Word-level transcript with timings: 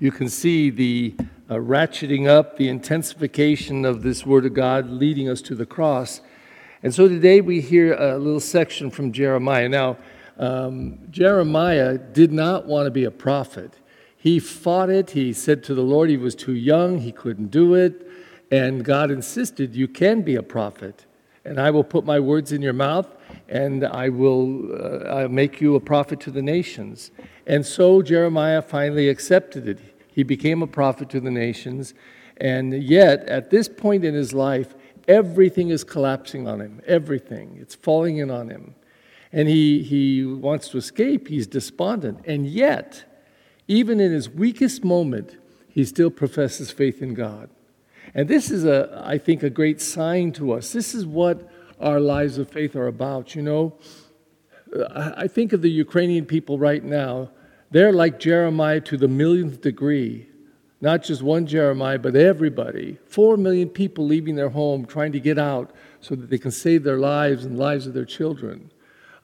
you 0.00 0.10
can 0.10 0.30
see 0.30 0.70
the 0.70 1.14
uh, 1.50 1.56
ratcheting 1.56 2.26
up, 2.26 2.56
the 2.56 2.68
intensification 2.70 3.84
of 3.84 4.02
this 4.02 4.24
Word 4.24 4.46
of 4.46 4.54
God 4.54 4.88
leading 4.88 5.28
us 5.28 5.42
to 5.42 5.54
the 5.54 5.66
cross. 5.66 6.22
And 6.82 6.94
so 6.94 7.06
today 7.06 7.42
we 7.42 7.60
hear 7.60 7.92
a 7.92 8.16
little 8.16 8.40
section 8.40 8.90
from 8.90 9.12
Jeremiah. 9.12 9.68
Now, 9.68 9.98
um, 10.38 11.00
Jeremiah 11.10 11.98
did 11.98 12.32
not 12.32 12.64
want 12.64 12.86
to 12.86 12.90
be 12.90 13.04
a 13.04 13.10
prophet. 13.10 13.74
He 14.16 14.38
fought 14.38 14.88
it. 14.88 15.10
He 15.10 15.34
said 15.34 15.62
to 15.64 15.74
the 15.74 15.82
Lord 15.82 16.08
he 16.08 16.16
was 16.16 16.34
too 16.34 16.54
young, 16.54 17.00
he 17.00 17.12
couldn't 17.12 17.50
do 17.50 17.74
it. 17.74 18.08
And 18.50 18.82
God 18.82 19.10
insisted, 19.10 19.76
You 19.76 19.86
can 19.86 20.22
be 20.22 20.34
a 20.34 20.42
prophet, 20.42 21.04
and 21.44 21.60
I 21.60 21.70
will 21.70 21.84
put 21.84 22.06
my 22.06 22.18
words 22.18 22.52
in 22.52 22.62
your 22.62 22.72
mouth, 22.72 23.06
and 23.50 23.84
I 23.84 24.08
will 24.08 24.70
uh, 25.10 25.28
make 25.28 25.60
you 25.60 25.74
a 25.74 25.80
prophet 25.80 26.20
to 26.20 26.30
the 26.30 26.40
nations. 26.40 27.10
And 27.46 27.66
so 27.66 28.00
Jeremiah 28.00 28.62
finally 28.62 29.08
accepted 29.08 29.68
it. 29.68 29.80
He 30.06 30.22
became 30.22 30.62
a 30.62 30.68
prophet 30.68 31.10
to 31.10 31.20
the 31.20 31.32
nations. 31.32 31.92
And 32.36 32.82
yet, 32.82 33.24
at 33.28 33.50
this 33.50 33.68
point 33.68 34.04
in 34.04 34.14
his 34.14 34.32
life, 34.32 34.74
everything 35.08 35.70
is 35.70 35.82
collapsing 35.82 36.46
on 36.46 36.60
him. 36.60 36.80
Everything. 36.86 37.58
It's 37.60 37.74
falling 37.74 38.18
in 38.18 38.30
on 38.30 38.48
him. 38.48 38.76
And 39.32 39.48
he, 39.48 39.82
he 39.82 40.24
wants 40.24 40.68
to 40.68 40.78
escape. 40.78 41.26
He's 41.26 41.48
despondent. 41.48 42.20
And 42.26 42.46
yet, 42.46 43.04
even 43.66 43.98
in 43.98 44.12
his 44.12 44.30
weakest 44.30 44.84
moment, 44.84 45.38
he 45.68 45.84
still 45.84 46.10
professes 46.10 46.70
faith 46.70 47.02
in 47.02 47.14
God. 47.14 47.50
And 48.14 48.28
this 48.28 48.50
is, 48.50 48.64
a, 48.64 49.02
I 49.04 49.18
think, 49.18 49.42
a 49.42 49.50
great 49.50 49.80
sign 49.80 50.32
to 50.32 50.52
us. 50.52 50.72
This 50.72 50.94
is 50.94 51.04
what 51.04 51.48
our 51.80 51.98
lives 51.98 52.38
of 52.38 52.48
faith 52.48 52.76
are 52.76 52.86
about. 52.86 53.34
You 53.34 53.42
know, 53.42 53.74
I 54.94 55.26
think 55.26 55.52
of 55.52 55.62
the 55.62 55.70
Ukrainian 55.70 56.26
people 56.26 56.58
right 56.58 56.84
now. 56.84 57.30
They're 57.70 57.92
like 57.92 58.18
Jeremiah 58.18 58.80
to 58.82 58.96
the 58.96 59.08
millionth 59.08 59.60
degree. 59.60 60.28
Not 60.80 61.02
just 61.02 61.22
one 61.22 61.46
Jeremiah, 61.46 61.98
but 61.98 62.16
everybody. 62.16 62.98
Four 63.06 63.36
million 63.36 63.68
people 63.68 64.06
leaving 64.06 64.34
their 64.34 64.48
home, 64.48 64.86
trying 64.86 65.12
to 65.12 65.20
get 65.20 65.38
out 65.38 65.72
so 66.00 66.14
that 66.14 66.30
they 66.30 66.38
can 66.38 66.50
save 66.50 66.84
their 66.84 66.98
lives 66.98 67.44
and 67.44 67.58
lives 67.58 67.86
of 67.86 67.94
their 67.94 68.06
children. 68.06 68.72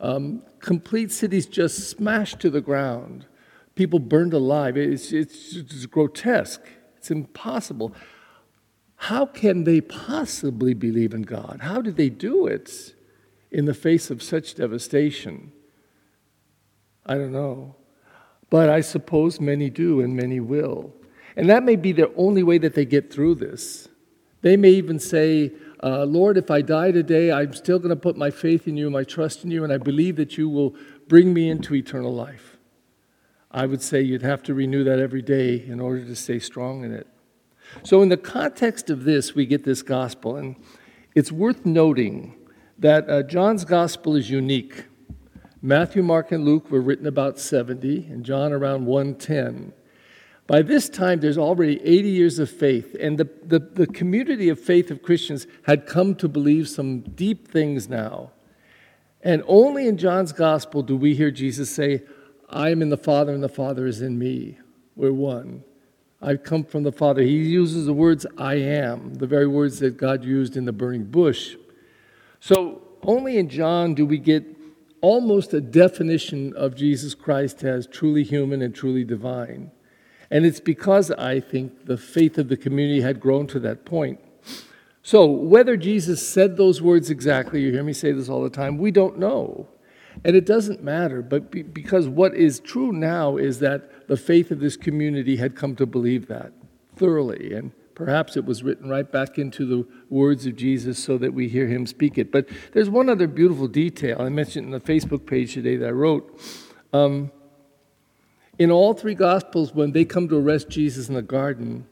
Um, 0.00 0.42
complete 0.60 1.10
cities 1.10 1.46
just 1.46 1.88
smashed 1.88 2.40
to 2.40 2.50
the 2.50 2.60
ground. 2.60 3.24
People 3.74 3.98
burned 3.98 4.34
alive. 4.34 4.76
It's, 4.76 5.12
it's, 5.12 5.56
it's 5.56 5.86
grotesque. 5.86 6.62
It's 6.98 7.10
impossible. 7.10 7.94
How 8.96 9.26
can 9.26 9.64
they 9.64 9.80
possibly 9.80 10.74
believe 10.74 11.14
in 11.14 11.22
God? 11.22 11.60
How 11.62 11.80
did 11.80 11.96
they 11.96 12.08
do 12.08 12.46
it 12.46 12.94
in 13.50 13.66
the 13.66 13.74
face 13.74 14.10
of 14.10 14.22
such 14.22 14.54
devastation? 14.54 15.52
I 17.04 17.14
don't 17.14 17.32
know. 17.32 17.76
But 18.48 18.68
I 18.68 18.80
suppose 18.80 19.40
many 19.40 19.70
do 19.70 20.00
and 20.00 20.16
many 20.16 20.40
will. 20.40 20.92
And 21.36 21.48
that 21.50 21.62
may 21.62 21.76
be 21.76 21.92
the 21.92 22.12
only 22.14 22.42
way 22.42 22.58
that 22.58 22.74
they 22.74 22.84
get 22.84 23.12
through 23.12 23.36
this. 23.36 23.88
They 24.42 24.56
may 24.56 24.70
even 24.70 24.98
say, 24.98 25.52
uh, 25.82 26.04
Lord, 26.04 26.38
if 26.38 26.50
I 26.50 26.62
die 26.62 26.92
today, 26.92 27.30
I'm 27.30 27.52
still 27.52 27.78
going 27.78 27.90
to 27.90 27.96
put 27.96 28.16
my 28.16 28.30
faith 28.30 28.66
in 28.66 28.76
you, 28.76 28.88
my 28.90 29.04
trust 29.04 29.44
in 29.44 29.50
you, 29.50 29.62
and 29.64 29.72
I 29.72 29.78
believe 29.78 30.16
that 30.16 30.38
you 30.38 30.48
will 30.48 30.74
bring 31.08 31.34
me 31.34 31.50
into 31.50 31.74
eternal 31.74 32.14
life. 32.14 32.56
I 33.50 33.66
would 33.66 33.82
say 33.82 34.00
you'd 34.00 34.22
have 34.22 34.42
to 34.44 34.54
renew 34.54 34.84
that 34.84 34.98
every 34.98 35.22
day 35.22 35.64
in 35.66 35.80
order 35.80 36.04
to 36.04 36.16
stay 36.16 36.38
strong 36.38 36.84
in 36.84 36.92
it. 36.92 37.06
So, 37.82 38.02
in 38.02 38.08
the 38.08 38.16
context 38.16 38.90
of 38.90 39.04
this, 39.04 39.34
we 39.34 39.46
get 39.46 39.64
this 39.64 39.82
gospel, 39.82 40.36
and 40.36 40.56
it's 41.14 41.32
worth 41.32 41.64
noting 41.64 42.34
that 42.78 43.08
uh, 43.08 43.22
John's 43.22 43.64
gospel 43.64 44.16
is 44.16 44.30
unique. 44.30 44.84
Matthew, 45.62 46.02
Mark, 46.02 46.32
and 46.32 46.44
Luke 46.44 46.70
were 46.70 46.80
written 46.80 47.06
about 47.06 47.38
70, 47.38 48.06
and 48.10 48.24
John 48.24 48.52
around 48.52 48.86
110. 48.86 49.72
By 50.46 50.62
this 50.62 50.88
time, 50.88 51.20
there's 51.20 51.38
already 51.38 51.80
80 51.82 52.08
years 52.08 52.38
of 52.38 52.48
faith, 52.48 52.94
and 53.00 53.18
the, 53.18 53.28
the, 53.42 53.58
the 53.58 53.86
community 53.86 54.48
of 54.48 54.60
faith 54.60 54.90
of 54.90 55.02
Christians 55.02 55.46
had 55.64 55.86
come 55.86 56.14
to 56.16 56.28
believe 56.28 56.68
some 56.68 57.00
deep 57.00 57.48
things 57.48 57.88
now. 57.88 58.30
And 59.22 59.42
only 59.48 59.88
in 59.88 59.98
John's 59.98 60.32
gospel 60.32 60.82
do 60.82 60.96
we 60.96 61.16
hear 61.16 61.32
Jesus 61.32 61.68
say, 61.68 62.04
I 62.48 62.70
am 62.70 62.80
in 62.80 62.90
the 62.90 62.96
Father, 62.96 63.32
and 63.32 63.42
the 63.42 63.48
Father 63.48 63.86
is 63.86 64.00
in 64.00 64.18
me. 64.18 64.58
We're 64.94 65.12
one. 65.12 65.64
I 66.20 66.36
come 66.36 66.64
from 66.64 66.82
the 66.82 66.92
Father. 66.92 67.22
He 67.22 67.36
uses 67.36 67.86
the 67.86 67.92
words 67.92 68.26
I 68.38 68.54
am, 68.54 69.14
the 69.14 69.26
very 69.26 69.46
words 69.46 69.78
that 69.80 69.96
God 69.96 70.24
used 70.24 70.56
in 70.56 70.64
the 70.64 70.72
burning 70.72 71.04
bush. 71.04 71.56
So 72.40 72.82
only 73.02 73.38
in 73.38 73.48
John 73.48 73.94
do 73.94 74.06
we 74.06 74.18
get 74.18 74.44
almost 75.00 75.52
a 75.54 75.60
definition 75.60 76.52
of 76.54 76.74
Jesus 76.74 77.14
Christ 77.14 77.62
as 77.62 77.86
truly 77.86 78.24
human 78.24 78.62
and 78.62 78.74
truly 78.74 79.04
divine. 79.04 79.70
And 80.30 80.44
it's 80.44 80.60
because 80.60 81.10
I 81.12 81.38
think 81.38 81.86
the 81.86 81.96
faith 81.96 82.38
of 82.38 82.48
the 82.48 82.56
community 82.56 83.00
had 83.00 83.20
grown 83.20 83.46
to 83.48 83.60
that 83.60 83.84
point. 83.84 84.18
So, 85.02 85.24
whether 85.26 85.76
Jesus 85.76 86.26
said 86.26 86.56
those 86.56 86.82
words 86.82 87.10
exactly, 87.10 87.60
you 87.60 87.70
hear 87.70 87.84
me 87.84 87.92
say 87.92 88.10
this 88.10 88.28
all 88.28 88.42
the 88.42 88.50
time, 88.50 88.76
we 88.78 88.90
don't 88.90 89.18
know. 89.18 89.68
And 90.24 90.34
it 90.34 90.46
doesn't 90.46 90.82
matter, 90.82 91.22
but 91.22 91.50
be, 91.50 91.62
because 91.62 92.08
what 92.08 92.34
is 92.34 92.60
true 92.60 92.92
now 92.92 93.36
is 93.36 93.60
that 93.60 94.08
the 94.08 94.16
faith 94.16 94.50
of 94.50 94.60
this 94.60 94.76
community 94.76 95.36
had 95.36 95.54
come 95.54 95.76
to 95.76 95.86
believe 95.86 96.26
that 96.28 96.52
thoroughly. 96.96 97.52
And 97.52 97.72
perhaps 97.94 98.36
it 98.36 98.44
was 98.44 98.62
written 98.62 98.88
right 98.88 99.10
back 99.10 99.38
into 99.38 99.66
the 99.66 99.86
words 100.10 100.46
of 100.46 100.56
Jesus 100.56 100.98
so 100.98 101.18
that 101.18 101.34
we 101.34 101.48
hear 101.48 101.66
him 101.66 101.86
speak 101.86 102.18
it. 102.18 102.32
But 102.32 102.48
there's 102.72 102.90
one 102.90 103.08
other 103.08 103.26
beautiful 103.26 103.68
detail 103.68 104.20
I 104.20 104.28
mentioned 104.28 104.66
in 104.66 104.72
the 104.72 104.80
Facebook 104.80 105.26
page 105.26 105.54
today 105.54 105.76
that 105.76 105.88
I 105.88 105.92
wrote. 105.92 106.40
Um, 106.92 107.30
in 108.58 108.70
all 108.70 108.94
three 108.94 109.14
Gospels, 109.14 109.74
when 109.74 109.92
they 109.92 110.04
come 110.04 110.28
to 110.28 110.38
arrest 110.38 110.70
Jesus 110.70 111.08
in 111.08 111.14
the 111.14 111.22
garden, 111.22 111.86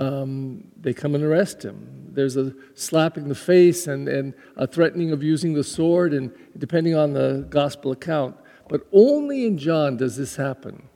um, 0.00 0.68
they 0.80 0.92
come 0.92 1.14
and 1.14 1.24
arrest 1.24 1.64
him. 1.64 2.10
There's 2.12 2.36
a 2.36 2.54
slapping 2.74 3.28
the 3.28 3.34
face 3.34 3.86
and, 3.86 4.08
and 4.08 4.34
a 4.56 4.66
threatening 4.66 5.12
of 5.12 5.22
using 5.22 5.54
the 5.54 5.64
sword, 5.64 6.14
and 6.14 6.32
depending 6.56 6.94
on 6.94 7.12
the 7.12 7.46
gospel 7.48 7.92
account. 7.92 8.36
But 8.68 8.86
only 8.92 9.46
in 9.46 9.58
John 9.58 9.96
does 9.96 10.16
this 10.16 10.36
happen. 10.36 10.88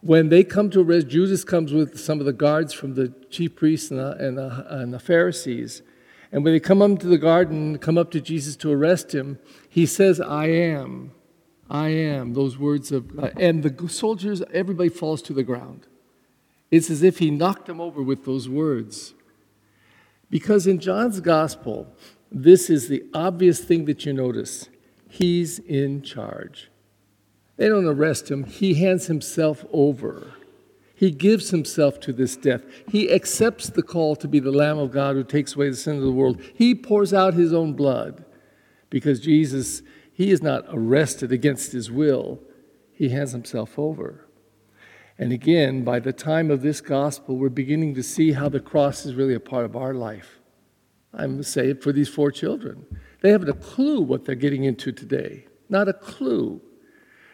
When 0.00 0.28
they 0.28 0.44
come 0.44 0.70
to 0.70 0.80
arrest, 0.80 1.08
Judas 1.08 1.44
comes 1.44 1.72
with 1.72 1.98
some 1.98 2.20
of 2.20 2.26
the 2.26 2.32
guards 2.32 2.72
from 2.72 2.94
the 2.94 3.12
chief 3.30 3.56
priests 3.56 3.90
and 3.90 3.98
the, 3.98 4.12
and 4.12 4.38
the, 4.38 4.66
and 4.68 4.94
the 4.94 5.00
Pharisees. 5.00 5.82
And 6.30 6.44
when 6.44 6.52
they 6.52 6.60
come 6.60 6.82
up 6.82 6.98
to 7.00 7.06
the 7.06 7.18
garden, 7.18 7.78
come 7.78 7.98
up 7.98 8.10
to 8.12 8.20
Jesus 8.20 8.54
to 8.56 8.70
arrest 8.70 9.14
him, 9.14 9.38
he 9.68 9.86
says, 9.86 10.20
I 10.20 10.46
am. 10.46 11.12
I 11.70 11.88
am. 11.88 12.34
Those 12.34 12.58
words 12.58 12.92
of, 12.92 13.18
uh, 13.18 13.30
and 13.36 13.62
the 13.62 13.88
soldiers, 13.88 14.42
everybody 14.52 14.88
falls 14.88 15.22
to 15.22 15.32
the 15.32 15.42
ground. 15.42 15.86
It's 16.70 16.90
as 16.90 17.02
if 17.02 17.18
he 17.18 17.30
knocked 17.30 17.66
them 17.66 17.80
over 17.80 18.02
with 18.02 18.24
those 18.24 18.48
words. 18.48 19.14
Because 20.30 20.66
in 20.66 20.78
John's 20.78 21.20
gospel, 21.20 21.86
this 22.30 22.68
is 22.68 22.88
the 22.88 23.04
obvious 23.14 23.60
thing 23.64 23.86
that 23.86 24.04
you 24.04 24.12
notice. 24.12 24.68
He's 25.08 25.58
in 25.58 26.02
charge. 26.02 26.70
They 27.56 27.68
don't 27.68 27.86
arrest 27.86 28.30
him, 28.30 28.44
he 28.44 28.74
hands 28.74 29.06
himself 29.06 29.64
over. 29.72 30.34
He 30.94 31.12
gives 31.12 31.50
himself 31.50 32.00
to 32.00 32.12
this 32.12 32.36
death. 32.36 32.64
He 32.90 33.12
accepts 33.12 33.70
the 33.70 33.84
call 33.84 34.16
to 34.16 34.26
be 34.26 34.40
the 34.40 34.50
Lamb 34.50 34.78
of 34.78 34.90
God 34.90 35.14
who 35.14 35.22
takes 35.22 35.54
away 35.54 35.70
the 35.70 35.76
sin 35.76 35.96
of 35.96 36.02
the 36.02 36.10
world. 36.10 36.40
He 36.54 36.74
pours 36.74 37.14
out 37.14 37.34
his 37.34 37.52
own 37.52 37.74
blood 37.74 38.24
because 38.90 39.20
Jesus, 39.20 39.82
he 40.12 40.32
is 40.32 40.42
not 40.42 40.64
arrested 40.72 41.30
against 41.30 41.70
his 41.70 41.88
will. 41.88 42.40
He 42.92 43.10
hands 43.10 43.30
himself 43.30 43.78
over. 43.78 44.27
And 45.18 45.32
again, 45.32 45.82
by 45.82 45.98
the 45.98 46.12
time 46.12 46.50
of 46.50 46.62
this 46.62 46.80
gospel, 46.80 47.36
we're 47.36 47.48
beginning 47.48 47.94
to 47.94 48.02
see 48.02 48.32
how 48.32 48.48
the 48.48 48.60
cross 48.60 49.04
is 49.04 49.14
really 49.14 49.34
a 49.34 49.40
part 49.40 49.64
of 49.64 49.74
our 49.74 49.92
life. 49.92 50.38
I'm 51.12 51.42
say 51.42 51.70
it 51.70 51.82
for 51.82 51.92
these 51.92 52.08
four 52.08 52.30
children. 52.30 52.86
They 53.20 53.30
haven't 53.30 53.48
a 53.48 53.54
clue 53.54 54.00
what 54.00 54.24
they're 54.24 54.36
getting 54.36 54.64
into 54.64 54.92
today. 54.92 55.46
Not 55.68 55.88
a 55.88 55.92
clue. 55.92 56.60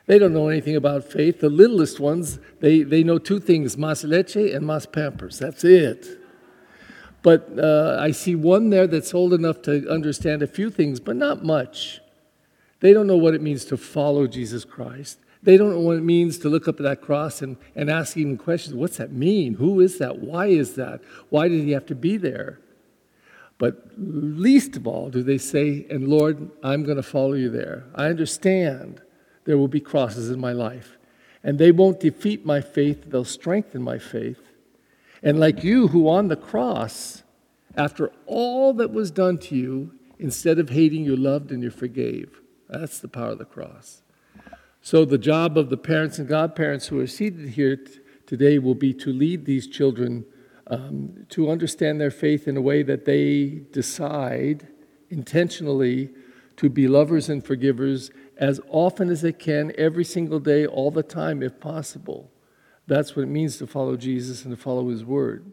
They 0.06 0.18
don't 0.18 0.32
know 0.32 0.48
anything 0.48 0.76
about 0.76 1.04
faith. 1.04 1.40
The 1.40 1.48
littlest 1.48 2.00
ones, 2.00 2.38
they, 2.60 2.82
they 2.82 3.02
know 3.02 3.18
two 3.18 3.40
things 3.40 3.76
mas 3.76 4.04
leche 4.04 4.36
and 4.36 4.66
mas 4.66 4.86
pampers. 4.86 5.38
That's 5.38 5.64
it. 5.64 6.20
But 7.22 7.58
uh, 7.58 7.98
I 8.00 8.10
see 8.10 8.34
one 8.34 8.68
there 8.70 8.86
that's 8.86 9.14
old 9.14 9.32
enough 9.32 9.62
to 9.62 9.88
understand 9.88 10.42
a 10.42 10.46
few 10.46 10.70
things, 10.70 11.00
but 11.00 11.16
not 11.16 11.42
much. 11.42 12.00
They 12.80 12.92
don't 12.92 13.06
know 13.06 13.16
what 13.16 13.34
it 13.34 13.40
means 13.40 13.64
to 13.66 13.78
follow 13.78 14.26
Jesus 14.26 14.64
Christ. 14.64 15.18
They 15.44 15.58
don't 15.58 15.70
know 15.70 15.80
what 15.80 15.98
it 15.98 16.02
means 16.02 16.38
to 16.38 16.48
look 16.48 16.66
up 16.68 16.80
at 16.80 16.84
that 16.84 17.02
cross 17.02 17.42
and, 17.42 17.58
and 17.76 17.90
ask 17.90 18.16
even 18.16 18.38
questions. 18.38 18.74
What's 18.74 18.96
that 18.96 19.12
mean? 19.12 19.54
Who 19.54 19.80
is 19.80 19.98
that? 19.98 20.18
Why 20.18 20.46
is 20.46 20.74
that? 20.74 21.02
Why 21.28 21.48
did 21.48 21.64
he 21.64 21.72
have 21.72 21.86
to 21.86 21.94
be 21.94 22.16
there? 22.16 22.60
But 23.58 23.90
least 23.96 24.76
of 24.76 24.86
all 24.86 25.10
do 25.10 25.22
they 25.22 25.38
say, 25.38 25.86
and 25.90 26.08
Lord, 26.08 26.50
I'm 26.62 26.82
going 26.82 26.96
to 26.96 27.02
follow 27.02 27.34
you 27.34 27.50
there. 27.50 27.84
I 27.94 28.06
understand 28.06 29.02
there 29.44 29.58
will 29.58 29.68
be 29.68 29.80
crosses 29.80 30.30
in 30.30 30.40
my 30.40 30.52
life. 30.52 30.96
And 31.42 31.58
they 31.58 31.70
won't 31.72 32.00
defeat 32.00 32.46
my 32.46 32.62
faith, 32.62 33.10
they'll 33.10 33.24
strengthen 33.24 33.82
my 33.82 33.98
faith. 33.98 34.40
And 35.22 35.38
like 35.38 35.62
you, 35.62 35.88
who 35.88 36.08
on 36.08 36.28
the 36.28 36.36
cross, 36.36 37.22
after 37.76 38.10
all 38.26 38.72
that 38.74 38.92
was 38.92 39.10
done 39.10 39.36
to 39.38 39.54
you, 39.54 39.92
instead 40.18 40.58
of 40.58 40.70
hating, 40.70 41.04
you 41.04 41.16
loved 41.16 41.52
and 41.52 41.62
you 41.62 41.70
forgave. 41.70 42.40
That's 42.68 42.98
the 42.98 43.08
power 43.08 43.32
of 43.32 43.38
the 43.38 43.44
cross. 43.44 44.03
So, 44.84 45.06
the 45.06 45.16
job 45.16 45.56
of 45.56 45.70
the 45.70 45.78
parents 45.78 46.18
and 46.18 46.28
godparents 46.28 46.88
who 46.88 47.00
are 47.00 47.06
seated 47.06 47.48
here 47.48 47.76
t- 47.76 48.00
today 48.26 48.58
will 48.58 48.74
be 48.74 48.92
to 48.92 49.14
lead 49.14 49.46
these 49.46 49.66
children 49.66 50.26
um, 50.66 51.24
to 51.30 51.50
understand 51.50 51.98
their 51.98 52.10
faith 52.10 52.46
in 52.46 52.54
a 52.58 52.60
way 52.60 52.82
that 52.82 53.06
they 53.06 53.62
decide 53.72 54.68
intentionally 55.08 56.10
to 56.58 56.68
be 56.68 56.86
lovers 56.86 57.30
and 57.30 57.46
forgivers 57.46 58.10
as 58.36 58.60
often 58.68 59.08
as 59.08 59.22
they 59.22 59.32
can, 59.32 59.72
every 59.78 60.04
single 60.04 60.38
day, 60.38 60.66
all 60.66 60.90
the 60.90 61.02
time, 61.02 61.42
if 61.42 61.58
possible. 61.60 62.30
That's 62.86 63.16
what 63.16 63.22
it 63.22 63.30
means 63.30 63.56
to 63.58 63.66
follow 63.66 63.96
Jesus 63.96 64.44
and 64.44 64.54
to 64.54 64.62
follow 64.62 64.90
his 64.90 65.02
word. 65.02 65.50